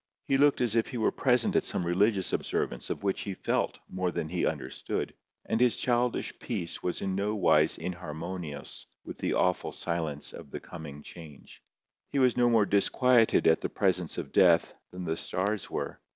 [0.27, 3.77] He looked as if he were present at some religious observance of which he felt
[3.87, 5.13] more than he understood,
[5.45, 10.59] and his childish peace was in no wise inharmonious with the awful silence of the
[10.59, 11.61] coming change.
[12.11, 15.99] He was no more disquieted at the presence of death than the stars were.